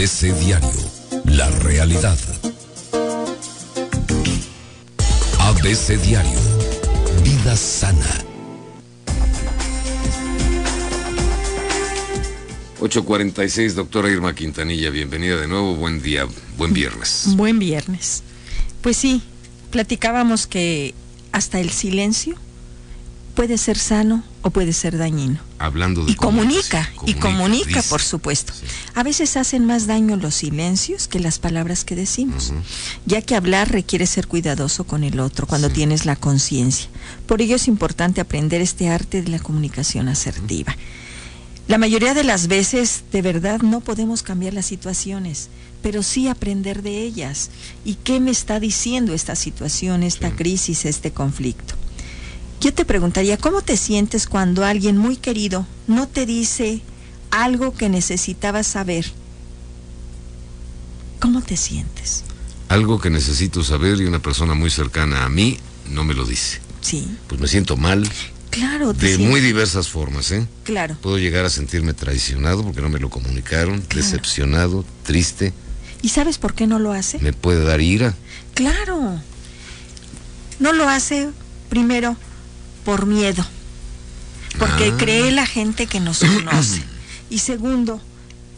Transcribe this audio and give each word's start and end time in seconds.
ABC 0.00 0.34
Diario. 0.40 0.70
La 1.26 1.50
realidad. 1.58 2.16
ABC 5.38 6.00
Diario. 6.00 6.38
Vida 7.22 7.54
sana. 7.54 8.06
8.46, 12.80 13.74
doctora 13.74 14.08
Irma 14.08 14.34
Quintanilla, 14.34 14.88
bienvenida 14.88 15.36
de 15.36 15.46
nuevo, 15.46 15.74
buen 15.74 16.00
día, 16.00 16.26
buen 16.56 16.72
viernes. 16.72 17.26
Buen 17.36 17.58
viernes. 17.58 18.22
Pues 18.80 18.96
sí, 18.96 19.20
platicábamos 19.70 20.46
que 20.46 20.94
hasta 21.32 21.60
el 21.60 21.68
silencio 21.68 22.36
puede 23.34 23.58
ser 23.58 23.76
sano 23.76 24.24
o 24.40 24.48
puede 24.48 24.72
ser 24.72 24.96
dañino. 24.96 25.49
Hablando 25.62 26.06
de 26.06 26.12
Y 26.12 26.14
comunica, 26.14 26.90
y 27.04 27.12
comunica, 27.14 27.76
dice. 27.80 27.90
por 27.90 28.00
supuesto. 28.00 28.54
Sí. 28.54 28.64
A 28.94 29.02
veces 29.02 29.36
hacen 29.36 29.66
más 29.66 29.86
daño 29.86 30.16
los 30.16 30.34
silencios 30.36 31.06
que 31.06 31.20
las 31.20 31.38
palabras 31.38 31.84
que 31.84 31.94
decimos, 31.94 32.54
ya 33.04 33.20
que 33.20 33.34
hablar 33.36 33.70
requiere 33.70 34.06
ser 34.06 34.26
cuidadoso 34.26 34.84
con 34.84 35.04
el 35.04 35.20
otro 35.20 35.46
cuando 35.46 35.68
Sí. 35.68 35.74
tienes 35.74 36.06
la 36.06 36.16
conciencia. 36.16 36.88
Por 37.26 37.42
ello 37.42 37.56
es 37.56 37.68
importante 37.68 38.22
aprender 38.22 38.62
este 38.62 38.88
arte 38.88 39.20
de 39.20 39.28
la 39.28 39.38
comunicación 39.38 40.08
asertiva. 40.08 40.74
La 41.68 41.76
mayoría 41.76 42.14
de 42.14 42.24
las 42.24 42.48
veces, 42.48 43.04
de 43.12 43.20
verdad, 43.20 43.60
no 43.60 43.80
podemos 43.80 44.22
cambiar 44.22 44.54
las 44.54 44.64
situaciones, 44.64 45.50
pero 45.82 46.02
sí 46.02 46.26
aprender 46.26 46.82
de 46.82 47.02
ellas. 47.02 47.50
¿Y 47.84 47.96
qué 47.96 48.18
me 48.18 48.30
está 48.30 48.60
diciendo 48.60 49.12
esta 49.12 49.36
situación, 49.36 50.02
esta 50.04 50.30
Sí. 50.30 50.36
crisis, 50.36 50.84
este 50.86 51.12
conflicto? 51.12 51.74
Yo 52.60 52.74
te 52.74 52.84
preguntaría, 52.84 53.36
¿cómo 53.38 53.62
te 53.62 53.76
sientes 53.76 54.26
cuando 54.26 54.64
alguien 54.64 54.96
muy 54.98 55.16
querido 55.16 55.66
no 55.86 56.06
te 56.08 56.26
dice 56.26 56.82
algo 57.30 57.74
que 57.74 57.88
necesitabas 57.88 58.66
saber? 58.66 59.06
¿Cómo 61.20 61.40
te 61.42 61.56
sientes? 61.56 62.24
Algo 62.68 63.00
que 63.00 63.10
necesito 63.10 63.64
saber 63.64 63.98
y 64.00 64.04
una 64.04 64.20
persona 64.20 64.54
muy 64.54 64.70
cercana 64.70 65.24
a 65.24 65.28
mí 65.28 65.58
no 65.90 66.04
me 66.04 66.14
lo 66.14 66.24
dice. 66.24 66.60
Sí, 66.82 67.06
Pues 67.28 67.40
me 67.40 67.48
siento 67.48 67.76
mal 67.76 68.08
claro, 68.50 68.92
de 68.92 69.18
muy 69.18 69.40
diversas 69.40 69.88
formas, 69.88 70.30
¿eh? 70.30 70.46
claro. 70.64 70.96
Puedo 71.00 71.18
llegar 71.18 71.44
a 71.44 71.50
sentirme 71.50 71.94
traicionado 71.94 72.62
porque 72.62 72.80
no 72.82 72.88
me 72.88 72.98
lo 72.98 73.08
comunicaron, 73.10 73.80
Claro. 73.82 74.04
decepcionado, 74.06 74.84
triste, 75.04 75.52
¿Y 76.02 76.08
sabes 76.08 76.38
por 76.38 76.54
qué 76.54 76.66
no 76.66 76.78
lo 76.78 76.92
hace? 76.92 77.18
me 77.18 77.34
puede 77.34 77.62
dar 77.62 77.80
ira. 77.82 78.14
Claro. 78.54 79.20
No 80.58 80.72
lo 80.72 80.88
hace 80.88 81.28
primero 81.68 82.16
por 82.84 83.06
miedo, 83.06 83.44
porque 84.58 84.92
Ah. 84.92 84.96
cree 84.98 85.30
la 85.32 85.46
gente 85.46 85.86
que 85.86 86.00
nos 86.00 86.20
conoce. 86.20 86.82
y 87.30 87.38
segundo, 87.38 88.00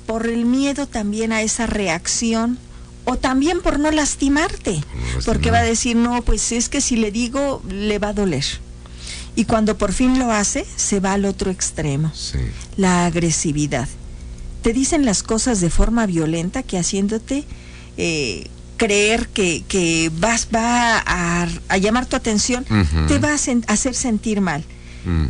por 0.06 0.26
el 0.26 0.44
miedo 0.44 0.86
también 0.86 1.32
a 1.32 1.42
esa 1.42 1.66
reacción 1.66 2.58
o 3.04 3.16
también 3.16 3.60
por 3.60 3.78
no 3.78 3.90
lastimarte, 3.90 4.76
no 4.76 5.20
porque 5.24 5.50
va 5.50 5.58
a 5.58 5.62
decir, 5.64 5.96
no, 5.96 6.22
pues 6.22 6.52
es 6.52 6.68
que 6.68 6.80
si 6.80 6.96
le 6.96 7.10
digo, 7.10 7.62
le 7.68 7.98
va 7.98 8.08
a 8.08 8.12
doler. 8.12 8.44
Y 9.34 9.44
cuando 9.46 9.76
por 9.78 9.92
fin 9.92 10.18
lo 10.18 10.30
hace, 10.30 10.66
se 10.76 11.00
va 11.00 11.14
al 11.14 11.24
otro 11.24 11.50
extremo 11.50 12.12
Sí. 12.14 12.38
la 12.76 13.06
agresividad. 13.06 13.88
Te 14.62 14.72
dicen 14.72 15.04
las 15.04 15.22
cosas 15.22 15.60
de 15.60 15.70
forma 15.70 16.06
violenta 16.06 16.62
que 16.62 16.78
haciéndote 16.78 17.44
eh, 17.96 18.46
creer 18.86 19.28
que, 19.28 19.62
que 19.68 20.10
vas, 20.18 20.48
va 20.54 20.98
a, 20.98 21.48
a 21.68 21.78
llamar 21.78 22.06
tu 22.06 22.16
atención, 22.16 22.64
te 23.08 23.18
va 23.18 23.32
a 23.34 23.36
sen- 23.36 23.64
hacer 23.68 23.94
sentir 23.94 24.40
mal. 24.40 24.64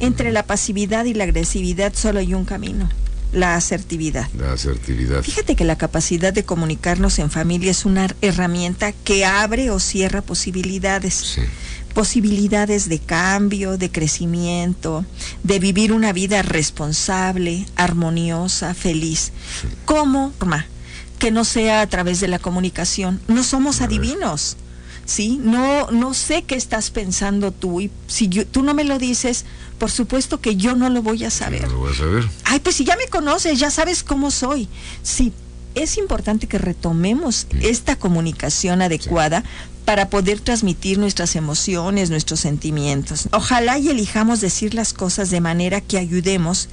Entre 0.00 0.32
la 0.32 0.42
pasividad 0.44 1.04
y 1.06 1.14
la 1.14 1.24
agresividad 1.24 1.92
solo 1.94 2.18
hay 2.20 2.34
un 2.34 2.44
camino, 2.44 2.88
la 3.32 3.56
asertividad. 3.56 4.28
La 4.38 4.52
asertividad. 4.52 5.22
Fíjate 5.22 5.56
que 5.56 5.64
la 5.64 5.76
capacidad 5.78 6.32
de 6.32 6.44
comunicarnos 6.44 7.18
en 7.18 7.30
familia 7.30 7.70
es 7.70 7.84
una 7.86 8.06
herramienta 8.20 8.92
que 8.92 9.24
abre 9.24 9.70
o 9.70 9.80
cierra 9.80 10.20
posibilidades 10.20 11.14
Sí. 11.14 11.40
posibilidades 11.94 12.88
de 12.88 12.98
cambio, 12.98 13.76
de 13.78 13.90
crecimiento, 13.90 15.04
de 15.42 15.58
vivir 15.58 15.92
una 15.92 16.12
vida 16.12 16.40
responsable, 16.42 17.66
armoniosa, 17.76 18.74
feliz. 18.74 19.32
¿Cómo? 19.84 20.32
Que 21.22 21.30
no 21.30 21.44
sea 21.44 21.82
a 21.82 21.86
través 21.86 22.18
de 22.18 22.26
la 22.26 22.40
comunicación. 22.40 23.20
No 23.28 23.44
somos 23.44 23.80
adivinos. 23.80 24.56
¿Sí? 25.04 25.38
No, 25.40 25.88
no 25.92 26.14
sé 26.14 26.42
qué 26.42 26.56
estás 26.56 26.90
pensando 26.90 27.52
tú 27.52 27.80
y 27.80 27.90
si 28.08 28.28
yo- 28.28 28.44
tú 28.46 28.62
no 28.64 28.74
me 28.74 28.82
lo 28.82 28.98
dices, 28.98 29.44
por 29.78 29.90
supuesto 29.92 30.40
que 30.40 30.56
yo 30.56 30.74
no 30.74 30.90
lo 30.90 31.00
voy 31.00 31.22
a 31.24 31.30
saber. 31.30 31.62
No 31.62 31.68
lo 31.74 31.78
voy 31.78 31.92
a 31.92 31.96
saber. 31.96 32.28
Ay, 32.44 32.58
pues 32.58 32.74
si 32.74 32.84
ya 32.84 32.96
me 32.96 33.06
conoces, 33.06 33.60
ya 33.60 33.70
sabes 33.70 34.02
cómo 34.02 34.32
soy. 34.32 34.68
Sí, 35.04 35.32
es 35.76 35.96
importante 35.96 36.48
que 36.48 36.58
retomemos 36.58 37.46
esta 37.60 37.94
comunicación 37.96 38.82
adecuada 38.82 39.44
para 39.84 40.08
poder 40.10 40.40
transmitir 40.40 40.98
nuestras 40.98 41.34
emociones, 41.36 42.10
nuestros 42.10 42.40
sentimientos. 42.40 43.28
Ojalá 43.32 43.78
y 43.78 43.90
elijamos 43.90 44.40
decir 44.40 44.74
las 44.74 44.92
cosas 44.92 45.30
de 45.30 45.40
manera 45.40 45.80
que 45.80 45.98
ayudemos, 45.98 46.68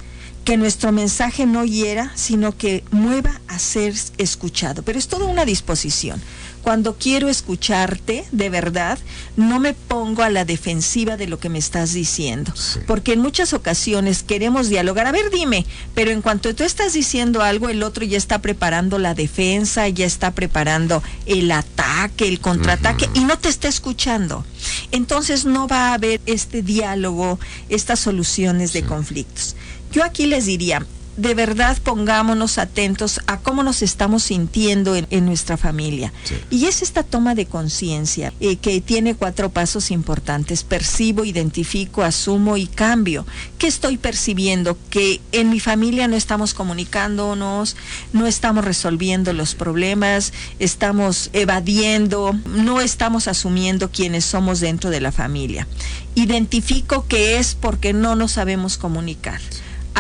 que 0.50 0.58
nuestro 0.58 0.92
mensaje 0.92 1.46
no 1.46 1.64
hiera, 1.64 2.12
sino 2.16 2.58
que 2.58 2.84
mueva 2.90 3.40
a 3.48 3.60
ser 3.60 3.94
escuchado. 4.18 4.82
Pero 4.82 4.98
es 4.98 5.08
toda 5.08 5.26
una 5.26 5.46
disposición. 5.46 6.20
Cuando 6.64 6.96
quiero 6.98 7.30
escucharte 7.30 8.26
de 8.32 8.50
verdad, 8.50 8.98
no 9.38 9.60
me 9.60 9.76
pongo 9.76 10.24
a 10.24 10.30
la 10.32 10.46
defensiva 10.46 11.18
de 11.18 11.28
lo 11.28 11.38
que 11.40 11.50
me 11.50 11.60
estás 11.60 11.94
diciendo. 11.94 12.52
Sí. 12.56 12.80
Porque 12.88 13.14
en 13.14 13.20
muchas 13.20 13.54
ocasiones 13.54 14.24
queremos 14.24 14.70
dialogar. 14.70 15.06
A 15.06 15.12
ver, 15.12 15.30
dime, 15.30 15.68
pero 15.94 16.10
en 16.10 16.24
cuanto 16.24 16.54
tú 16.56 16.64
estás 16.64 16.94
diciendo 16.94 17.44
algo, 17.44 17.70
el 17.70 17.84
otro 17.84 18.04
ya 18.04 18.18
está 18.18 18.42
preparando 18.42 18.98
la 18.98 19.14
defensa, 19.14 19.88
ya 19.88 20.08
está 20.08 20.32
preparando 20.32 21.04
el 21.28 21.52
ataque, 21.52 22.28
el 22.28 22.40
contraataque, 22.40 23.08
y 23.14 23.20
no 23.20 23.38
te 23.38 23.50
está 23.50 23.68
escuchando. 23.68 24.44
Entonces 24.92 25.46
no 25.46 25.68
va 25.68 25.90
a 25.90 25.94
haber 25.94 26.20
este 26.26 26.64
diálogo, 26.64 27.40
estas 27.70 28.00
soluciones 28.00 28.74
de 28.74 28.82
Sí. 28.82 28.86
conflictos. 28.88 29.56
Yo 29.92 30.04
aquí 30.04 30.28
les 30.28 30.46
diría, 30.46 30.86
de 31.20 31.34
verdad 31.34 31.78
pongámonos 31.84 32.58
atentos 32.58 33.20
a 33.28 33.40
cómo 33.40 33.62
nos 33.62 33.82
estamos 33.82 34.24
sintiendo 34.24 34.96
en, 34.96 35.06
en 35.10 35.26
nuestra 35.26 35.58
familia. 35.58 36.14
Sí. 36.24 36.36
Y 36.50 36.66
es 36.66 36.82
esta 36.82 37.04
toma 37.04 37.36
de 37.36 37.46
conciencia 37.46 38.32
eh, 38.40 38.56
que 38.56 38.80
tiene 38.80 39.16
cuatro 39.16 39.50
pasos 39.50 39.92
importantes. 39.92 40.64
Percibo, 40.64 41.26
identifico, 41.26 42.04
asumo 42.04 42.56
y 42.56 42.68
cambio. 42.68 43.26
¿Qué 43.58 43.68
estoy 43.68 43.98
percibiendo? 43.98 44.78
Que 44.90 45.20
en 45.34 45.50
mi 45.50 45.60
familia 45.60 46.08
no 46.08 46.16
estamos 46.16 46.54
comunicándonos, 46.54 47.76
no 48.14 48.26
estamos 48.26 48.64
resolviendo 48.64 49.34
los 49.34 49.56
problemas, 49.56 50.32
estamos 50.60 51.32
evadiendo, 51.34 52.34
no 52.46 52.80
estamos 52.80 53.28
asumiendo 53.28 53.92
quiénes 53.92 54.24
somos 54.24 54.62
dentro 54.62 54.90
de 54.90 55.02
la 55.02 55.12
familia. 55.12 55.68
Identifico 56.16 57.06
que 57.08 57.40
es 57.40 57.56
porque 57.56 57.92
no 57.92 58.16
nos 58.16 58.34
sabemos 58.34 58.78
comunicar 58.78 59.42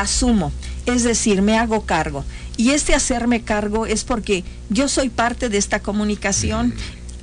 asumo, 0.01 0.51
es 0.85 1.03
decir, 1.03 1.41
me 1.41 1.57
hago 1.57 1.85
cargo. 1.85 2.23
Y 2.57 2.71
este 2.71 2.93
hacerme 2.93 3.41
cargo 3.41 3.85
es 3.85 4.03
porque 4.03 4.43
yo 4.69 4.89
soy 4.89 5.09
parte 5.09 5.49
de 5.49 5.57
esta 5.57 5.79
comunicación, 5.79 6.73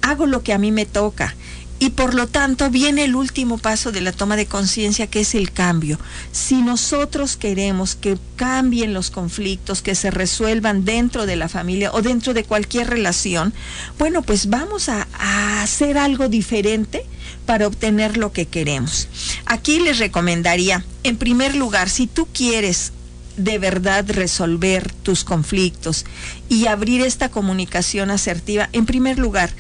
hago 0.02 0.26
lo 0.26 0.42
que 0.42 0.52
a 0.52 0.58
mí 0.58 0.72
me 0.72 0.86
toca. 0.86 1.34
Y 1.78 1.90
por 1.90 2.14
lo 2.14 2.26
tanto 2.26 2.70
viene 2.70 3.04
el 3.04 3.14
último 3.14 3.58
paso 3.58 3.92
de 3.92 4.00
la 4.00 4.12
toma 4.12 4.36
de 4.36 4.46
conciencia, 4.46 5.08
que 5.08 5.20
es 5.20 5.34
el 5.34 5.52
cambio. 5.52 5.98
Si 6.32 6.62
nosotros 6.62 7.36
queremos 7.36 7.96
que 7.96 8.16
cambien 8.36 8.94
los 8.94 9.10
conflictos, 9.10 9.82
que 9.82 9.94
se 9.94 10.10
resuelvan 10.10 10.86
dentro 10.86 11.26
de 11.26 11.36
la 11.36 11.50
familia 11.50 11.92
o 11.92 12.00
dentro 12.00 12.32
de 12.32 12.44
cualquier 12.44 12.88
relación, 12.88 13.52
bueno, 13.98 14.22
pues 14.22 14.48
vamos 14.48 14.88
a, 14.88 15.06
a 15.18 15.62
hacer 15.62 15.98
algo 15.98 16.30
diferente 16.30 17.04
para 17.44 17.66
obtener 17.66 18.16
lo 18.16 18.32
que 18.32 18.46
queremos. 18.46 19.08
Aquí 19.46 19.78
les 19.78 19.98
recomendaría, 19.98 20.84
en 21.04 21.16
primer 21.16 21.54
lugar, 21.54 21.88
si 21.88 22.08
tú 22.08 22.26
quieres 22.32 22.92
de 23.36 23.58
verdad 23.58 24.04
resolver 24.08 24.92
tus 25.02 25.22
conflictos 25.22 26.04
y 26.48 26.66
abrir 26.66 27.02
esta 27.02 27.28
comunicación 27.28 28.10
asertiva, 28.10 28.68
en 28.72 28.86
primer 28.86 29.18
lugar, 29.18 29.50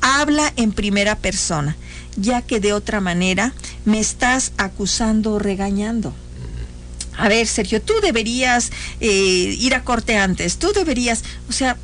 habla 0.00 0.52
en 0.56 0.72
primera 0.72 1.16
persona, 1.16 1.76
ya 2.16 2.40
que 2.40 2.58
de 2.58 2.72
otra 2.72 3.00
manera 3.00 3.52
me 3.84 4.00
estás 4.00 4.52
acusando 4.56 5.34
o 5.34 5.38
regañando. 5.38 6.14
A 7.16 7.28
ver, 7.28 7.46
Sergio, 7.46 7.82
tú 7.82 7.94
deberías 8.02 8.72
eh, 9.00 9.56
ir 9.58 9.74
a 9.74 9.84
corte 9.84 10.16
antes, 10.16 10.56
tú 10.56 10.72
deberías, 10.72 11.22
o 11.48 11.52
sea, 11.52 11.76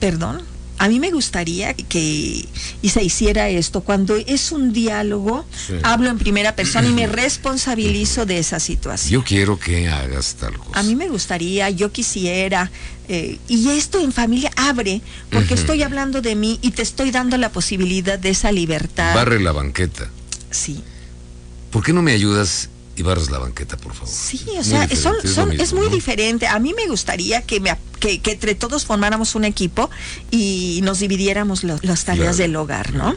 perdón, 0.00 0.42
a 0.78 0.88
mí 0.88 1.00
me 1.00 1.10
gustaría 1.10 1.74
que 1.74 2.44
y 2.82 2.88
se 2.90 3.02
hiciera 3.02 3.48
esto 3.48 3.80
cuando 3.80 4.14
es 4.16 4.52
un 4.52 4.72
diálogo 4.72 5.44
Sí. 5.66 5.74
hablo 5.82 6.10
en 6.10 6.18
primera 6.18 6.54
persona 6.54 6.86
y 6.88 6.92
me 6.92 7.06
responsabilizo 7.22 8.26
de 8.26 8.38
esa 8.38 8.60
situación 8.60 9.12
Yo 9.12 9.24
quiero 9.24 9.58
que 9.58 9.88
hagas 9.88 10.34
tal 10.34 10.56
cosa. 10.58 10.78
a 10.78 10.82
mí 10.82 10.94
me 10.94 11.08
gustaría 11.08 11.70
yo 11.70 11.90
quisiera 11.92 12.70
eh, 13.08 13.38
y 13.48 13.68
esto 13.70 14.00
en 14.00 14.12
familia 14.12 14.50
abre 14.56 15.00
porque 15.30 15.54
estoy 15.54 15.82
hablando 15.82 16.20
de 16.22 16.34
mí 16.34 16.58
y 16.62 16.72
te 16.72 16.82
estoy 16.82 17.10
dando 17.10 17.36
la 17.38 17.50
posibilidad 17.50 18.18
de 18.18 18.30
esa 18.30 18.52
libertad 18.52 19.14
Barre 19.14 19.40
la 19.40 19.52
banqueta. 19.52 20.08
sí 20.50 20.82
¿Por 21.70 21.82
qué 21.84 21.92
no 21.92 22.02
me 22.02 22.12
ayudas 22.12 22.68
y 22.96 23.02
barras 23.02 23.30
la 23.30 23.38
banqueta, 23.38 23.76
por 23.76 23.92
favor. 23.92 24.08
Sí, 24.12 24.42
o 24.58 24.64
sea, 24.64 24.88
son, 24.96 25.52
es, 25.52 25.72
muy 25.74 25.88
diferente. 25.88 26.46
A 26.46 26.58
mí 26.58 26.74
me 26.74 26.86
gustaría 26.88 27.42
que, 27.42 27.60
me, 27.60 27.76
que, 28.00 28.20
entre 28.24 28.54
todos 28.54 28.86
formáramos 28.86 29.34
un 29.34 29.44
equipo 29.44 29.90
y 30.30 30.80
nos 30.82 31.00
dividiéramos 31.00 31.62
las 31.62 32.04
tareas 32.04 32.38
del 32.38 32.56
hogar, 32.56 32.94
¿no? 32.94 33.14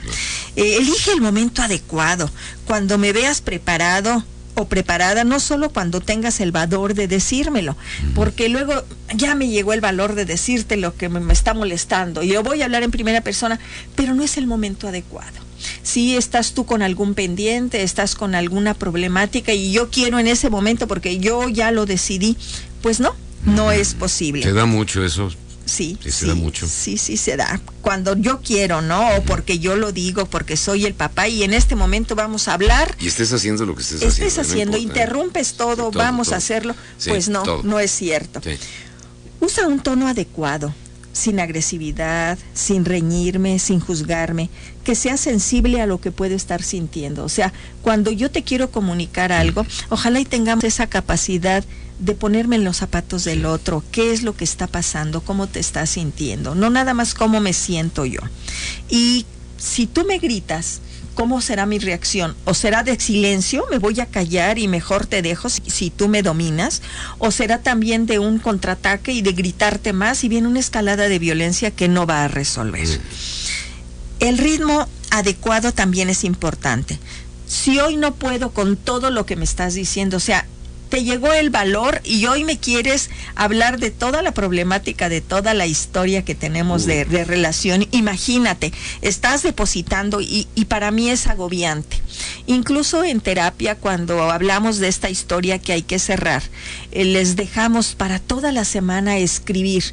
Eh, 0.55 0.77
elige 0.77 1.13
el 1.13 1.21
momento 1.21 1.61
adecuado. 1.61 2.29
Cuando 2.65 2.97
me 2.97 3.13
veas 3.13 3.39
preparado, 3.41 4.23
o 4.55 4.67
preparada, 4.67 5.23
no 5.23 5.39
solo 5.39 5.69
cuando 5.69 6.01
tengas 6.01 6.41
el 6.41 6.51
valor 6.51 6.93
de 6.93 7.07
decírmelo, 7.07 7.77
porque 8.13 8.49
luego 8.49 8.83
ya 9.15 9.33
me 9.35 9.47
llegó 9.47 9.71
el 9.71 9.79
valor 9.79 10.15
de 10.15 10.25
decirte 10.25 10.75
lo 10.75 10.95
que 10.95 11.07
me, 11.07 11.31
está 11.31 11.53
molestando 11.53 12.23
y 12.23 12.29
yo 12.29 12.43
voy 12.43 12.61
a 12.61 12.65
hablar 12.65 12.83
en 12.83 12.91
primera 12.91 13.21
persona, 13.21 13.59
pero 13.95 14.13
no 14.13 14.23
es 14.23 14.37
el 14.37 14.47
momento 14.47 14.87
adecuado. 14.87 15.48
Si 15.91 16.15
estás 16.15 16.53
tú 16.53 16.67
con 16.67 16.83
algún 16.83 17.15
pendiente, 17.15 17.81
estás 17.81 18.13
con 18.13 18.35
alguna 18.35 18.75
problemática 18.75 19.53
y 19.53 19.71
yo 19.71 19.89
quiero 19.89 20.19
en 20.19 20.27
ese 20.27 20.51
momento 20.51 20.87
porque 20.87 21.17
yo 21.17 21.49
ya 21.49 21.71
lo 21.71 21.87
decidí, 21.87 22.37
pues 22.83 22.99
no, 22.99 23.15
no 23.43 23.71
es 23.71 23.95
posible. 23.95 24.43
Te 24.43 24.53
da 24.53 24.67
mucho 24.67 25.03
eso, 25.03 25.31
Sí, 25.65 25.97
sí, 26.03 26.11
se 26.11 26.27
da 26.27 26.35
mucho. 26.35 26.67
Sí, 26.67 26.97
sí, 26.97 27.17
se 27.17 27.37
da. 27.37 27.59
Cuando 27.81 28.15
yo 28.15 28.41
quiero, 28.41 28.81
¿no? 28.81 29.15
O 29.15 29.23
porque 29.23 29.57
yo 29.57 29.75
lo 29.75 29.91
digo, 29.91 30.25
porque 30.25 30.57
soy 30.57 30.85
el 30.85 30.93
papá 30.93 31.27
y 31.27 31.43
en 31.43 31.53
este 31.53 31.75
momento 31.75 32.15
vamos 32.15 32.47
a 32.47 32.53
hablar. 32.53 32.95
Y 32.99 33.07
estés 33.07 33.31
haciendo 33.33 33.65
lo 33.65 33.75
que 33.75 33.81
estés, 33.81 33.97
haciendo. 33.97 34.25
Estés 34.27 34.39
haciendo, 34.39 34.77
interrumpes 34.77 35.53
todo, 35.53 35.91
vamos 35.91 36.33
a 36.33 36.37
hacerlo. 36.37 36.75
pues 37.07 37.29
no, 37.29 37.63
no 37.63 37.79
es 37.79 37.91
cierto. 37.91 38.41
Usa 39.39 39.67
un 39.67 39.79
tono 39.79 40.07
adecuado, 40.07 40.73
sin 41.13 41.39
agresividad, 41.39 42.37
sin 42.53 42.85
reñirme, 42.85 43.59
sin 43.59 43.79
juzgarme, 43.79 44.49
que 44.83 44.95
sea 44.95 45.17
sensible 45.17 45.81
a 45.81 45.85
lo 45.85 45.99
que 45.99 46.11
puedo 46.11 46.35
estar 46.35 46.63
sintiendo. 46.63 47.23
O 47.23 47.29
sea, 47.29 47.53
cuando 47.81 48.11
yo 48.11 48.31
te 48.31 48.43
quiero 48.43 48.71
comunicar 48.71 49.31
algo, 49.31 49.65
ojalá 49.89 50.19
y 50.19 50.25
tengamos 50.25 50.63
esa 50.63 50.87
capacidad 50.87 51.63
de 51.99 52.15
ponerme 52.15 52.55
en 52.55 52.63
los 52.63 52.77
zapatos 52.77 53.25
del 53.25 53.45
otro, 53.45 53.83
qué 53.91 54.13
es 54.13 54.23
lo 54.23 54.35
que 54.35 54.45
está 54.45 54.67
pasando, 54.67 55.21
cómo 55.21 55.47
te 55.47 55.59
estás 55.59 55.89
sintiendo, 55.89 56.55
no 56.55 56.69
nada 56.69 56.93
más 56.93 57.13
cómo 57.13 57.41
me 57.41 57.53
siento 57.53 58.05
yo. 58.05 58.21
Y 58.89 59.25
si 59.57 59.85
tú 59.85 60.05
me 60.05 60.17
gritas, 60.17 60.81
¿cómo 61.19 61.41
será 61.41 61.65
mi 61.65 61.79
reacción? 61.79 62.33
¿O 62.45 62.53
será 62.53 62.81
de 62.83 62.97
silencio? 62.97 63.65
¿Me 63.69 63.77
voy 63.77 63.99
a 63.99 64.05
callar 64.05 64.57
y 64.57 64.69
mejor 64.69 65.05
te 65.05 65.21
dejo 65.21 65.49
si, 65.49 65.89
tú 65.89 66.07
me 66.07 66.23
dominas? 66.23 66.81
¿O 67.17 67.29
será 67.29 67.57
también 67.57 68.05
de 68.05 68.19
un 68.19 68.39
contraataque 68.39 69.11
y 69.11 69.21
de 69.21 69.33
gritarte 69.33 69.91
más 69.91 70.23
y 70.23 70.29
viene 70.29 70.47
una 70.47 70.61
escalada 70.61 71.09
de 71.09 71.19
violencia 71.19 71.71
que 71.71 71.89
no 71.89 72.07
va 72.07 72.23
a 72.23 72.29
resolver? 72.29 72.87
El 74.21 74.37
ritmo 74.37 74.87
adecuado 75.11 75.73
también 75.73 76.09
es 76.09 76.23
importante. 76.23 76.97
Si 77.45 77.79
hoy 77.79 77.97
no 77.97 78.15
puedo 78.15 78.51
con 78.51 78.77
todo 78.77 79.09
lo 79.09 79.25
que 79.25 79.35
me 79.35 79.43
estás 79.43 79.73
diciendo, 79.73 80.15
o 80.15 80.21
sea, 80.21 80.45
te 80.89 81.03
llegó 81.03 81.31
el 81.33 81.49
valor 81.51 82.01
y 82.03 82.25
hoy 82.25 82.43
me 82.43 82.57
quieres 82.57 83.09
hablar 83.35 83.79
de 83.79 83.91
toda 83.91 84.21
la 84.21 84.33
problemática, 84.33 85.07
de 85.07 85.21
toda 85.21 85.53
la 85.53 85.67
historia 85.67 86.25
que 86.25 86.35
tenemos 86.35 86.85
de, 86.85 87.05
relación. 87.05 87.87
Imagínate, 87.91 88.73
estás 89.01 89.43
depositando 89.43 90.19
y, 90.19 90.47
y, 90.55 90.65
para 90.65 90.91
mí 90.91 91.09
es 91.09 91.27
agobiante. 91.27 91.97
Incluso 92.47 93.03
en 93.03 93.21
terapia, 93.21 93.75
cuando 93.75 94.31
hablamos 94.31 94.79
de 94.79 94.87
esta 94.87 95.09
historia 95.09 95.59
que 95.59 95.73
hay 95.73 95.83
que 95.83 95.99
cerrar, 95.99 96.43
eh, 96.91 97.05
les 97.05 97.35
dejamos 97.35 97.93
para 97.95 98.19
toda 98.19 98.51
la 98.51 98.65
semana 98.65 99.17
escribir 99.17 99.83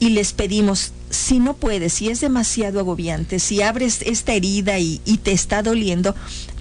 y 0.00 0.10
les 0.10 0.32
pedimos, 0.32 0.92
si 1.10 1.38
no 1.38 1.54
puedes, 1.54 1.92
si 1.92 2.08
es 2.08 2.20
demasiado 2.20 2.80
agobiante, 2.80 3.38
si 3.38 3.62
abres 3.62 4.00
esta 4.02 4.32
herida 4.32 4.78
y, 4.78 5.00
y 5.04 5.18
te 5.18 5.32
está 5.32 5.62
doliendo, 5.62 6.14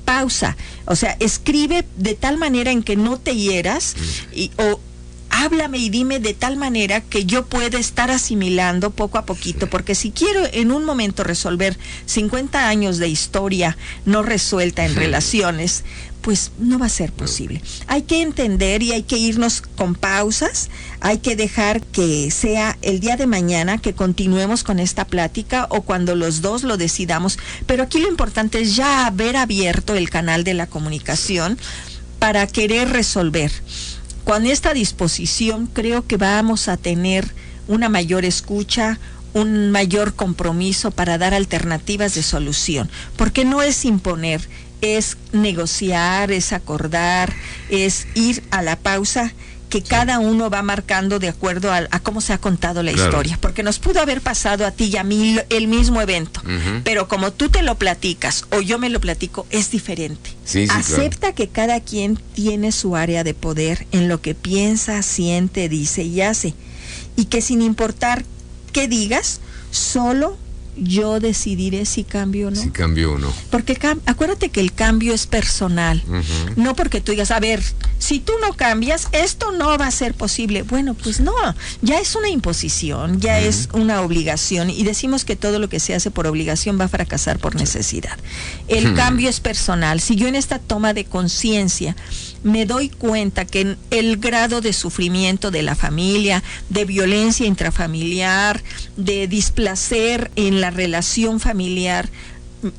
pausa. 0.05 0.55
O 0.85 0.95
sea, 0.95 1.17
escribe 1.19 1.85
de 1.97 2.15
tal 2.15 2.37
manera 2.37 2.71
en 2.71 2.83
que 2.83 2.95
no 2.95 3.17
te 3.17 3.35
hieras 3.35 3.95
y, 4.33 4.51
o 4.57 4.79
háblame 5.43 5.77
y 5.79 5.89
dime 5.89 6.19
de 6.19 6.33
tal 6.33 6.57
manera 6.57 7.01
que 7.01 7.25
yo 7.25 7.45
pueda 7.45 7.77
estar 7.77 8.09
asimilando 8.09 8.91
poco 8.91 9.17
a 9.17 9.25
poquito, 9.25 9.69
porque 9.69 9.95
si 9.95 10.11
quiero 10.11 10.41
en 10.51 10.71
un 10.71 10.85
momento 10.85 11.23
resolver 11.23 11.77
50 12.05 12.67
años 12.67 12.97
de 12.97 13.09
historia 13.09 13.77
no 14.05 14.23
resuelta 14.23 14.85
en 14.85 14.95
relaciones, 14.95 15.83
pues 16.21 16.51
no 16.57 16.79
va 16.79 16.87
a 16.87 16.89
ser 16.89 17.11
posible. 17.11 17.61
Hay 17.85 18.03
que 18.03 18.21
entender 18.21 18.81
y 18.81 18.93
hay 18.93 19.03
que 19.03 19.17
irnos 19.17 19.61
con 19.61 19.93
pausas, 19.93 20.69
hay 20.99 21.19
que 21.19 21.35
dejar 21.35 21.81
que 21.81 22.31
sea 22.31 22.77
el 22.81 22.99
día 22.99 23.15
de 23.15 23.27
mañana 23.27 23.77
que 23.77 23.93
continuemos 23.93 24.63
con 24.63 24.79
esta 24.79 25.05
plática 25.05 25.67
o 25.69 25.81
cuando 25.81 26.15
los 26.15 26.41
dos 26.41 26.63
lo 26.63 26.77
decidamos, 26.77 27.37
pero 27.67 27.83
aquí 27.83 27.99
lo 27.99 28.07
importante 28.07 28.61
es 28.61 28.75
ya 28.75 29.05
haber 29.05 29.37
abierto 29.37 29.95
el 29.95 30.09
canal 30.09 30.43
de 30.43 30.55
la 30.55 30.65
comunicación 30.65 31.59
para 32.19 32.47
querer 32.47 32.89
resolver. 32.89 33.51
Con 34.25 34.47
esta 34.47 34.73
disposición 34.73 35.67
creo 35.67 36.07
que 36.07 36.17
vamos 36.17 36.67
a 36.67 36.77
tener 36.77 37.31
una 37.67 37.89
mayor 37.89 38.25
escucha, 38.25 38.99
un 39.33 39.69
mayor 39.69 40.15
compromiso 40.15 40.89
para 40.89 41.19
dar 41.19 41.35
alternativas 41.35 42.15
de 42.15 42.23
solución, 42.23 42.89
porque 43.17 43.45
no 43.45 43.61
es 43.61 43.85
imponer, 43.85 44.41
es 44.81 45.17
negociar, 45.31 46.31
es 46.31 46.53
acordar, 46.53 47.33
es 47.69 48.07
ir 48.15 48.43
a 48.49 48.63
la 48.63 48.77
pausa 48.77 49.31
que 49.75 49.81
cada 49.81 50.19
uno 50.19 50.49
va 50.49 50.61
marcando 50.61 51.19
de 51.19 51.27
acuerdo 51.27 51.69
a, 51.73 51.99
cómo 51.99 52.21
se 52.21 52.31
ha 52.31 52.37
contado 52.37 52.81
la 52.81 52.93
historia, 52.93 53.37
porque 53.41 53.61
nos 53.61 53.77
pudo 53.77 53.99
haber 53.99 54.21
pasado 54.21 54.65
a 54.65 54.71
ti 54.71 54.85
y 54.85 54.95
a 54.95 55.03
mí 55.03 55.37
el 55.49 55.67
mismo 55.67 55.99
evento, 55.99 56.41
pero 56.85 57.09
como 57.09 57.33
tú 57.33 57.49
te 57.49 57.61
lo 57.61 57.75
platicas 57.75 58.45
o 58.51 58.61
yo 58.61 58.79
me 58.79 58.89
lo 58.89 59.01
platico, 59.01 59.45
es 59.49 59.71
diferente. 59.71 60.29
Acepta 60.69 61.33
que 61.33 61.49
cada 61.49 61.81
quien 61.81 62.17
tiene 62.33 62.71
su 62.71 62.95
área 62.95 63.25
de 63.25 63.33
poder 63.33 63.85
en 63.91 64.07
lo 64.07 64.21
que 64.21 64.33
piensa, 64.33 65.01
siente, 65.01 65.67
dice 65.67 66.03
y 66.03 66.21
hace, 66.21 66.53
y 67.17 67.25
que 67.25 67.41
sin 67.41 67.61
importar 67.61 68.23
qué 68.71 68.87
digas, 68.87 69.41
solo 69.71 70.37
yo 70.77 71.19
decidiré 71.19 71.85
si 71.85 72.03
cambio 72.03 72.47
o 72.47 72.51
no. 72.51 72.61
Si 72.61 72.69
cambio 72.69 73.13
o 73.13 73.17
no. 73.17 73.31
Porque 73.49 73.77
acuérdate 74.05 74.49
que 74.49 74.59
el 74.59 74.73
cambio 74.73 75.13
es 75.13 75.27
personal. 75.27 76.03
No 76.55 76.75
porque 76.75 77.01
tú 77.01 77.11
digas, 77.11 77.31
a 77.31 77.39
ver, 77.39 77.61
si 77.99 78.19
tú 78.19 78.33
no 78.41 78.53
cambias, 78.53 79.07
esto 79.11 79.51
no 79.51 79.77
va 79.77 79.87
a 79.87 79.91
ser 79.91 80.13
posible. 80.13 80.63
Bueno, 80.63 80.93
pues 80.93 81.19
no, 81.19 81.33
ya 81.81 81.99
es 81.99 82.15
una 82.15 82.29
imposición, 82.29 83.19
ya 83.19 83.39
es 83.39 83.69
una 83.73 84.01
obligación 84.01 84.69
y 84.69 84.83
decimos 84.83 85.25
que 85.25 85.35
todo 85.35 85.59
lo 85.59 85.69
que 85.69 85.79
se 85.79 85.95
hace 85.95 86.11
por 86.11 86.27
obligación 86.27 86.79
va 86.79 86.85
a 86.85 86.89
fracasar 86.89 87.39
por 87.39 87.55
necesidad. 87.55 88.17
El 88.67 88.93
cambio 88.95 89.29
es 89.29 89.39
personal. 89.39 89.99
Si 89.99 90.15
yo 90.15 90.27
en 90.27 90.35
esta 90.35 90.59
toma 90.59 90.93
de 90.93 91.05
conciencia 91.05 91.95
me 92.45 92.67
doy 92.67 92.89
cuenta 92.89 93.43
que 93.43 93.75
el 93.89 94.17
grado 94.17 94.61
de 94.61 94.71
sufrimiento 94.71 95.49
de 95.49 95.63
la 95.63 95.73
familia, 95.73 96.43
de 96.69 96.85
violencia 96.85 97.47
intrafamiliar, 97.47 98.61
de 98.97 99.27
displacer 99.27 100.29
en 100.35 100.61
la 100.61 100.69
relación 100.69 101.39
familiar 101.39 102.07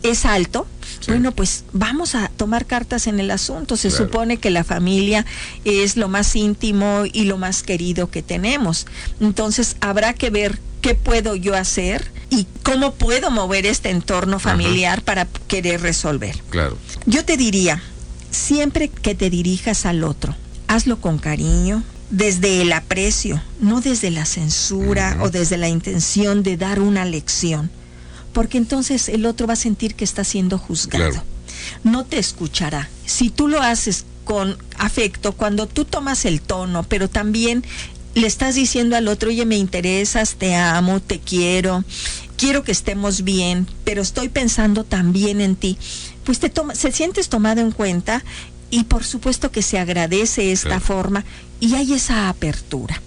es 0.04 0.24
alto, 0.24 0.68
bueno, 1.08 1.32
pues 1.32 1.64
vamos 1.72 2.14
a 2.14 2.28
tomar 2.28 2.66
cartas 2.66 3.08
en 3.08 3.18
el 3.18 3.30
asunto. 3.32 3.76
Se 3.76 3.90
supone 3.90 4.36
que 4.36 4.50
la 4.50 4.62
familia 4.62 5.26
es 5.64 5.96
lo 5.96 6.08
más 6.08 6.34
íntimo 6.36 7.02
y 7.12 7.24
lo 7.24 7.36
más 7.36 7.64
querido 7.64 8.08
que 8.08 8.22
tenemos. 8.22 8.86
Entonces 9.20 9.76
habrá 9.80 10.14
que 10.14 10.30
ver 10.30 10.60
qué 10.80 10.94
puedo 10.94 11.34
yo 11.34 11.56
hacer 11.56 12.10
y 12.30 12.46
cómo 12.62 12.94
puedo 12.94 13.32
mover 13.32 13.66
este 13.66 13.90
entorno 13.90 14.38
familiar 14.38 15.02
para 15.02 15.26
querer 15.48 15.80
resolver. 15.80 16.36
Claro. 16.50 16.78
Yo 17.06 17.24
te 17.24 17.36
diría, 17.36 17.82
siempre 18.30 18.88
que 18.88 19.14
te 19.14 19.30
dirijas 19.30 19.86
al 19.86 20.04
otro, 20.04 20.34
hazlo 20.68 21.00
con 21.00 21.18
cariño, 21.18 21.82
desde 22.10 22.62
el 22.62 22.72
aprecio, 22.72 23.42
no 23.60 23.80
desde 23.80 24.10
la 24.10 24.26
censura 24.26 25.18
o 25.20 25.30
desde 25.30 25.56
la 25.56 25.68
intención 25.68 26.42
de 26.42 26.56
dar 26.56 26.80
una 26.80 27.04
lección 27.04 27.70
porque 28.36 28.58
entonces 28.58 29.08
el 29.08 29.24
otro 29.24 29.46
va 29.46 29.54
a 29.54 29.56
sentir 29.56 29.94
que 29.94 30.04
está 30.04 30.22
siendo 30.22 30.58
juzgado. 30.58 31.22
No 31.84 32.04
te 32.04 32.18
escuchará. 32.18 32.90
Si 33.06 33.30
tú 33.30 33.48
lo 33.48 33.62
haces 33.62 34.04
con 34.26 34.58
afecto, 34.76 35.32
cuando 35.32 35.66
tú 35.66 35.86
tomas 35.86 36.26
el 36.26 36.42
tono, 36.42 36.82
pero 36.82 37.08
también 37.08 37.64
le 38.14 38.26
estás 38.26 38.54
diciendo 38.54 38.94
al 38.94 39.08
otro, 39.08 39.30
oye, 39.30 39.46
me 39.46 39.56
interesas, 39.56 40.34
te 40.34 40.54
amo, 40.54 41.00
te 41.00 41.18
quiero, 41.18 41.82
quiero 42.36 42.62
que 42.62 42.72
estemos 42.72 43.24
bien, 43.24 43.66
pero 43.84 44.02
estoy 44.02 44.28
pensando 44.28 44.84
también 44.84 45.40
en 45.40 45.56
ti, 45.56 45.78
pues 46.26 46.38
te 46.38 46.50
toma, 46.50 46.74
se 46.74 46.92
sientes 46.92 47.30
tomado 47.30 47.62
en 47.62 47.70
cuenta 47.70 48.22
y 48.68 48.84
por 48.84 49.04
supuesto 49.04 49.50
que 49.50 49.62
se 49.62 49.78
agradece 49.78 50.52
esta 50.52 50.80
forma 50.80 51.24
y 51.60 51.74
hay 51.76 51.94
esa 51.94 52.28
apertura 52.28 53.00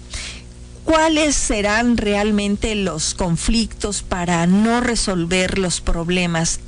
cuáles 0.90 1.36
serán 1.36 1.96
realmente 1.96 2.74
los 2.74 3.14
conflictos 3.14 4.02
para 4.02 4.48
no 4.48 4.80
resolver 4.80 5.56
los 5.56 5.80
problemas 5.80 6.58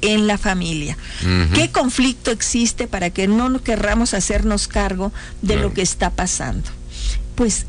en 0.00 0.26
la 0.26 0.36
familia. 0.36 0.96
¿Qué 1.54 1.70
conflicto 1.70 2.32
existe 2.32 2.88
para 2.88 3.10
que 3.10 3.28
no 3.28 3.62
querramos 3.62 4.14
hacernos 4.14 4.66
cargo 4.66 5.12
de 5.42 5.54
lo 5.54 5.72
que 5.72 5.82
está 5.82 6.10
pasando? 6.10 6.68
Pues 7.36 7.66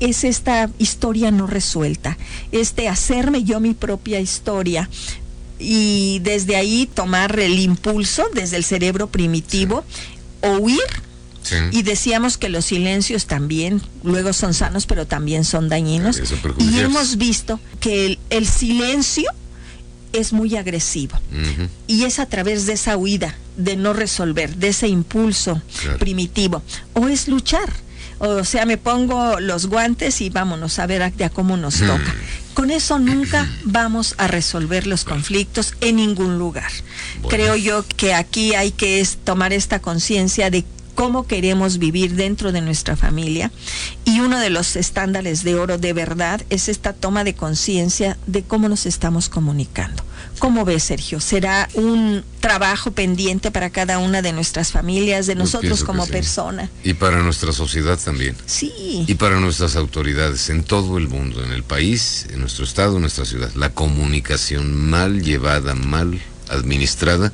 es 0.00 0.24
esta 0.24 0.68
historia 0.78 1.30
no 1.30 1.46
resuelta, 1.46 2.18
este 2.50 2.88
hacerme 2.88 3.44
yo 3.44 3.60
mi 3.60 3.72
propia 3.72 4.18
historia 4.18 4.90
y 5.58 6.18
desde 6.20 6.56
ahí 6.56 6.88
tomar 6.92 7.38
el 7.38 7.58
impulso 7.58 8.24
desde 8.34 8.56
el 8.56 8.64
cerebro 8.64 9.06
primitivo 9.08 9.84
o 10.42 10.58
huir 10.58 10.80
Sí. 11.42 11.54
Y 11.70 11.82
decíamos 11.84 12.38
que 12.38 12.48
los 12.48 12.64
silencios 12.64 13.26
también, 13.26 13.80
luego 14.02 14.32
son 14.32 14.52
sanos, 14.52 14.84
pero 14.86 15.06
también 15.06 15.44
son 15.44 15.68
dañinos. 15.68 16.20
Y 16.58 16.80
hemos 16.80 17.18
visto 17.18 17.60
que 17.78 18.04
el, 18.06 18.18
el 18.30 18.48
silencio 18.48 19.30
es 20.12 20.32
muy 20.32 20.56
agresivo. 20.56 21.16
Y 21.86 22.02
es 22.02 22.18
a 22.18 22.26
través 22.26 22.66
de 22.66 22.72
esa 22.72 22.96
huida, 22.96 23.36
de 23.56 23.76
no 23.76 23.92
resolver, 23.92 24.56
de 24.56 24.68
ese 24.70 24.88
impulso 24.88 25.62
Claro. 25.82 25.98
primitivo. 25.98 26.64
O 26.94 27.06
es 27.06 27.28
luchar. 27.28 27.72
O 28.18 28.44
sea, 28.44 28.64
me 28.66 28.78
pongo 28.78 29.40
los 29.40 29.66
guantes 29.66 30.20
y 30.20 30.30
vámonos 30.30 30.78
a 30.78 30.86
ver 30.86 31.02
a, 31.02 31.12
cómo 31.30 31.56
nos 31.56 31.80
Hmm. 31.80 31.86
toca. 31.86 32.14
Con 32.54 32.70
eso 32.70 32.98
nunca 32.98 33.46
vamos 33.64 34.14
a 34.16 34.28
resolver 34.28 34.86
los 34.86 35.04
conflictos 35.04 35.74
en 35.82 35.96
ningún 35.96 36.38
lugar. 36.38 36.70
Bueno. 37.16 37.28
Creo 37.28 37.56
yo 37.56 37.84
que 37.86 38.14
aquí 38.14 38.54
hay 38.54 38.70
que 38.72 39.00
es 39.00 39.18
tomar 39.18 39.52
esta 39.52 39.80
conciencia 39.80 40.48
de 40.48 40.64
cómo 40.94 41.26
queremos 41.26 41.76
vivir 41.76 42.14
dentro 42.14 42.52
de 42.52 42.62
nuestra 42.62 42.96
familia 42.96 43.52
y 44.06 44.20
uno 44.20 44.40
de 44.40 44.48
los 44.48 44.76
estándares 44.76 45.44
de 45.44 45.54
oro 45.54 45.76
de 45.76 45.92
verdad 45.92 46.40
es 46.48 46.70
esta 46.70 46.94
toma 46.94 47.22
de 47.22 47.34
conciencia 47.34 48.16
de 48.26 48.42
cómo 48.42 48.70
nos 48.70 48.86
estamos 48.86 49.28
comunicando. 49.28 50.02
¿Cómo 50.38 50.64
ves, 50.64 50.84
Sergio? 50.84 51.20
¿Será 51.20 51.68
un 51.74 52.24
trabajo 52.40 52.90
pendiente 52.90 53.50
para 53.50 53.70
cada 53.70 53.98
una 53.98 54.22
de 54.22 54.32
nuestras 54.32 54.70
familias, 54.70 55.26
de 55.26 55.34
Yo 55.34 55.40
nosotros 55.40 55.82
como 55.84 56.04
sí. 56.06 56.12
persona? 56.12 56.70
Y 56.84 56.94
para 56.94 57.22
nuestra 57.22 57.52
sociedad 57.52 57.98
también. 57.98 58.36
Sí. 58.46 59.04
Y 59.06 59.14
para 59.14 59.40
nuestras 59.40 59.76
autoridades 59.76 60.48
en 60.50 60.62
todo 60.62 60.98
el 60.98 61.08
mundo, 61.08 61.44
en 61.44 61.52
el 61.52 61.62
país, 61.62 62.26
en 62.30 62.40
nuestro 62.40 62.64
estado, 62.64 62.96
en 62.96 63.02
nuestra 63.02 63.24
ciudad. 63.24 63.50
La 63.54 63.70
comunicación 63.70 64.74
mal 64.74 65.22
llevada, 65.22 65.74
mal 65.74 66.20
administrada, 66.48 67.32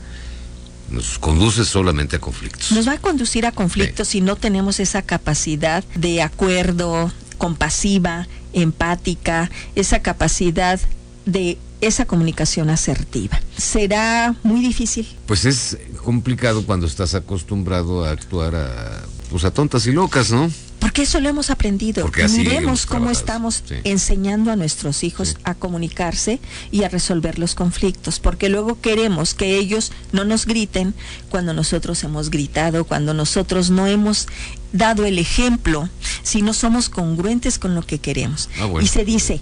nos 0.90 1.18
conduce 1.18 1.64
solamente 1.64 2.16
a 2.16 2.18
conflictos. 2.20 2.70
Nos 2.72 2.86
va 2.86 2.92
a 2.92 2.98
conducir 2.98 3.46
a 3.46 3.52
conflictos 3.52 4.08
si 4.08 4.20
no 4.20 4.36
tenemos 4.36 4.78
esa 4.78 5.02
capacidad 5.02 5.82
de 5.94 6.22
acuerdo, 6.22 7.10
compasiva, 7.38 8.28
empática, 8.52 9.50
esa 9.74 10.02
capacidad 10.02 10.78
de 11.24 11.58
esa 11.82 12.06
comunicación 12.06 12.70
asertiva. 12.70 13.38
Será 13.58 14.34
muy 14.42 14.60
difícil. 14.60 15.06
Pues 15.26 15.44
es 15.44 15.76
complicado 16.02 16.64
cuando 16.64 16.86
estás 16.86 17.14
acostumbrado 17.14 18.04
a 18.04 18.10
actuar 18.10 18.54
a, 18.54 19.02
pues 19.30 19.44
a 19.44 19.50
tontas 19.50 19.86
y 19.86 19.92
locas, 19.92 20.30
¿no? 20.30 20.50
Porque 20.78 21.02
eso 21.02 21.20
lo 21.20 21.28
hemos 21.28 21.50
aprendido. 21.50 22.10
Miremos 22.36 22.86
cómo 22.86 23.10
estamos 23.10 23.62
sí. 23.66 23.76
enseñando 23.84 24.50
a 24.50 24.56
nuestros 24.56 25.04
hijos 25.04 25.28
Sí. 25.30 25.34
a 25.44 25.54
comunicarse 25.54 26.40
y 26.72 26.82
a 26.82 26.88
resolver 26.88 27.38
los 27.38 27.54
conflictos, 27.54 28.18
porque 28.18 28.48
luego 28.48 28.80
queremos 28.80 29.34
que 29.34 29.58
ellos 29.58 29.92
no 30.10 30.24
nos 30.24 30.44
griten 30.44 30.92
cuando 31.30 31.54
nosotros 31.54 32.02
hemos 32.02 32.30
gritado, 32.30 32.84
cuando 32.84 33.14
nosotros 33.14 33.70
no 33.70 33.86
hemos 33.86 34.26
dado 34.72 35.04
el 35.04 35.18
ejemplo, 35.20 35.88
si 36.24 36.42
no 36.42 36.52
somos 36.52 36.88
congruentes 36.88 37.60
con 37.60 37.74
lo 37.76 37.82
que 37.82 37.98
queremos. 38.00 38.48
Ah, 38.58 38.64
bueno. 38.66 38.84
Y 38.84 38.88
se 38.88 39.04
dice, 39.04 39.40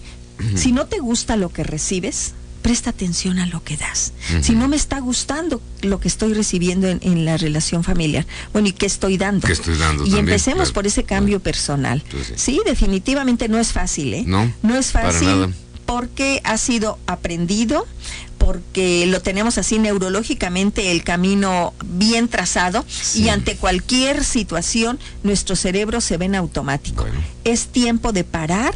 si 0.57 0.73
no 0.73 0.87
te 0.87 0.99
gusta 0.99 1.37
lo 1.37 1.51
que 1.51 1.63
recibes, 1.65 2.33
presta 2.63 2.91
atención 2.91 3.39
a 3.39 3.47
lo 3.47 3.65
que 3.65 3.77
das. 3.79 4.13
Si 4.43 4.55
no 4.55 4.69
me 4.69 4.77
está 4.77 5.01
gustando 5.01 5.63
lo 5.81 5.99
que 5.99 6.09
estoy 6.09 6.35
recibiendo 6.35 6.89
en, 6.89 6.99
en 7.03 7.25
la 7.25 7.39
relación 7.39 7.83
familiar, 7.85 8.27
bueno, 8.53 8.69
¿y 8.69 8.73
qué 8.73 8.85
estoy 8.87 9.17
dando? 9.17 9.47
¿Qué 9.47 9.55
estoy 9.55 9.79
dando 9.79 10.03
Y 10.05 10.09
también? 10.11 10.27
empecemos 10.29 10.65
Claro. 10.69 10.75
por 10.75 10.87
ese 10.87 11.05
cambio 11.05 11.39
Bueno. 11.39 11.45
personal. 11.45 12.05
Pues 12.11 12.27
sí. 12.29 12.35
sí. 12.37 12.61
definitivamente 12.67 13.49
no 13.49 13.59
es 13.59 13.73
fácil, 13.73 14.13
¿eh? 14.13 14.25
No, 14.27 14.53
No 14.63 14.77
es 14.79 14.91
para 14.93 15.11
fácil 15.11 15.29
nada. 15.29 15.51
porque 15.87 16.43
ha 16.45 16.59
sido 16.59 16.99
aprendido, 17.07 17.87
porque 18.37 19.07
lo 19.07 19.21
tenemos 19.23 19.59
así 19.59 19.79
neurológicamente 19.79 20.93
el 20.93 21.03
camino 21.05 21.73
bien 21.85 22.29
trazado 22.29 22.85
Sí. 22.89 23.23
y 23.25 23.29
ante 23.29 23.57
cualquier 23.57 24.23
situación 24.25 24.99
nuestro 25.23 25.57
cerebro 25.57 26.01
se 26.01 26.17
ve 26.17 26.27
en 26.27 26.35
automático. 26.35 27.05
Bueno. 27.05 27.19
Es 27.45 27.67
tiempo 27.69 28.13
de 28.13 28.25
parar, 28.25 28.75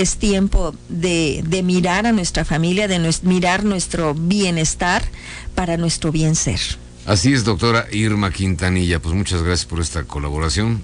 es 0.00 0.16
tiempo 0.16 0.74
de, 0.88 1.42
de 1.46 1.62
mirar 1.62 2.06
a 2.06 2.12
nuestra 2.12 2.44
familia, 2.44 2.88
de 2.88 2.98
mirar 3.22 3.64
nuestro 3.64 4.14
bienestar 4.14 5.02
para 5.54 5.76
nuestro 5.76 6.12
bien 6.12 6.34
ser. 6.36 6.60
Así 7.06 7.32
es, 7.32 7.44
doctora 7.44 7.86
Irma 7.92 8.30
Quintanilla. 8.30 9.00
Pues 9.00 9.14
muchas 9.14 9.42
gracias 9.42 9.66
por 9.66 9.80
esta 9.80 10.04
colaboración 10.04 10.82